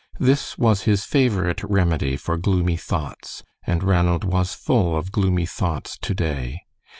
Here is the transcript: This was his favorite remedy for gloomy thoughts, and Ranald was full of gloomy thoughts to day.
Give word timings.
This 0.19 0.57
was 0.57 0.81
his 0.89 1.03
favorite 1.03 1.61
remedy 1.63 2.17
for 2.17 2.35
gloomy 2.35 2.75
thoughts, 2.75 3.43
and 3.67 3.83
Ranald 3.83 4.23
was 4.23 4.55
full 4.55 4.97
of 4.97 5.11
gloomy 5.11 5.45
thoughts 5.45 5.95
to 6.01 6.15
day. 6.15 6.63